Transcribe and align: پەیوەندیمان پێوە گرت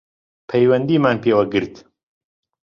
پەیوەندیمان 0.49 1.17
پێوە 1.23 1.45
گرت 1.53 1.75